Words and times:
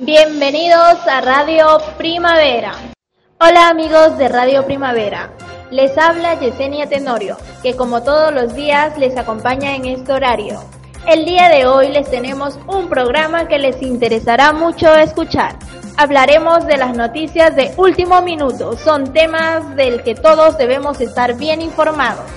Bienvenidos 0.00 1.04
a 1.08 1.20
Radio 1.22 1.66
Primavera. 1.96 2.70
Hola 3.40 3.68
amigos 3.68 4.16
de 4.16 4.28
Radio 4.28 4.64
Primavera. 4.64 5.32
Les 5.72 5.98
habla 5.98 6.38
Yesenia 6.38 6.88
Tenorio, 6.88 7.36
que 7.64 7.74
como 7.74 8.04
todos 8.04 8.32
los 8.32 8.54
días 8.54 8.96
les 8.96 9.16
acompaña 9.16 9.74
en 9.74 9.86
este 9.86 10.12
horario. 10.12 10.60
El 11.04 11.24
día 11.24 11.48
de 11.48 11.66
hoy 11.66 11.88
les 11.88 12.08
tenemos 12.08 12.60
un 12.68 12.88
programa 12.88 13.48
que 13.48 13.58
les 13.58 13.82
interesará 13.82 14.52
mucho 14.52 14.94
escuchar. 14.94 15.56
Hablaremos 15.96 16.64
de 16.68 16.76
las 16.76 16.96
noticias 16.96 17.56
de 17.56 17.74
último 17.76 18.22
minuto. 18.22 18.76
Son 18.76 19.12
temas 19.12 19.74
del 19.74 20.04
que 20.04 20.14
todos 20.14 20.56
debemos 20.58 21.00
estar 21.00 21.36
bien 21.36 21.60
informados. 21.60 22.30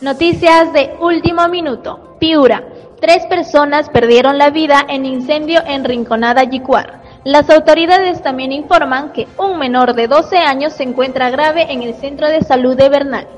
Noticias 0.00 0.72
de 0.72 0.96
último 0.98 1.46
minuto. 1.46 2.16
Piura. 2.18 2.64
Tres 3.00 3.26
personas 3.26 3.88
perdieron 3.90 4.38
la 4.38 4.50
vida 4.50 4.84
en 4.88 5.06
incendio 5.06 5.62
en 5.64 5.84
Rinconada 5.84 6.42
Yicuar. 6.42 7.00
Las 7.22 7.48
autoridades 7.48 8.22
también 8.22 8.50
informan 8.50 9.12
que 9.12 9.28
un 9.38 9.56
menor 9.56 9.94
de 9.94 10.08
12 10.08 10.38
años 10.38 10.72
se 10.72 10.82
encuentra 10.82 11.30
grave 11.30 11.72
en 11.72 11.82
el 11.82 11.94
centro 11.94 12.26
de 12.26 12.42
salud 12.42 12.76
de 12.76 12.88
Bernal. 12.88 13.28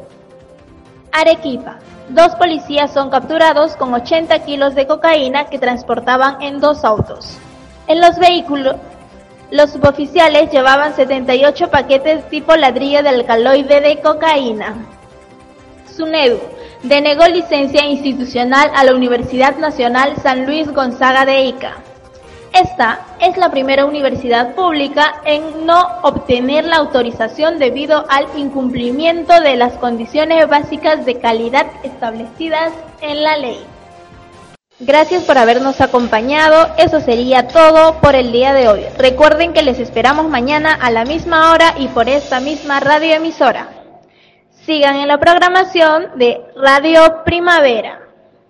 Arequipa. 1.13 1.79
Dos 2.09 2.35
policías 2.37 2.91
son 2.91 3.11
capturados 3.11 3.77
con 3.77 3.93
80 3.93 4.39
kilos 4.45 4.75
de 4.75 4.87
cocaína 4.87 5.45
que 5.45 5.59
transportaban 5.59 6.41
en 6.41 6.59
dos 6.59 6.83
autos. 6.83 7.37
En 7.87 8.01
los 8.01 8.19
vehículos, 8.19 8.77
los 9.51 9.73
suboficiales 9.73 10.51
llevaban 10.51 10.97
78 10.97 11.71
paquetes 11.71 12.27
tipo 12.31 12.57
ladrillo 12.57 13.03
de 13.03 13.11
alcaloide 13.11 13.83
de 13.83 14.01
cocaína. 14.01 14.75
SUNEDU 15.97 16.39
denegó 16.83 17.27
licencia 17.27 17.85
institucional 17.85 18.71
a 18.75 18.85
la 18.85 18.95
Universidad 18.95 19.57
Nacional 19.59 20.15
San 20.23 20.47
Luis 20.47 20.73
Gonzaga 20.73 21.25
de 21.25 21.45
Ica. 21.45 21.77
Esta 22.53 23.07
es 23.21 23.37
la 23.37 23.51
primera 23.51 23.85
universidad 23.85 24.55
pública 24.55 25.23
en 25.25 25.67
no 25.67 25.87
obtener 26.03 26.65
la 26.65 26.77
autorización 26.77 27.59
debido 27.59 28.07
al 28.09 28.27
incumplimiento 28.37 29.41
de 29.41 29.55
las 29.57 29.75
condiciones 29.75 30.49
básicas 30.49 31.07
de 31.07 31.21
calidad 31.21 31.67
establecidas 31.85 32.73
en 33.03 33.23
la 33.23 33.37
ley. 33.37 33.61
Gracias 34.81 35.23
por 35.25 35.39
habernos 35.39 35.81
acompañado. 35.81 36.75
Eso 36.79 37.01
sería 37.01 37.47
todo 37.47 38.01
por 38.01 38.15
el 38.15 38.33
día 38.33 38.53
de 38.53 38.67
hoy. 38.67 38.81
Recuerden 38.99 39.53
que 39.53 39.63
les 39.63 39.79
esperamos 39.79 40.29
mañana 40.29 40.75
a 40.75 40.91
la 40.91 41.05
misma 41.05 41.53
hora 41.53 41.75
y 41.79 41.89
por 41.89 42.09
esta 42.09 42.41
misma 42.41 42.81
radioemisora. 42.81 43.80
Sigan 44.67 44.97
en 44.97 45.09
la 45.09 45.19
programación 45.19 46.11
de 46.17 46.41
Radio 46.55 47.25
Primavera. 47.25 48.10